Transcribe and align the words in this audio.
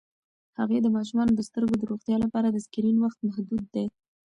هغې 0.59 0.77
د 0.81 0.87
ماشومانو 0.95 1.31
د 1.35 1.41
سترګو 1.49 1.73
د 1.77 1.83
روغتیا 1.91 2.17
لپاره 2.23 2.47
د 2.49 2.57
سکرین 2.65 2.95
وخت 2.99 3.19
محدودوي. 3.27 3.85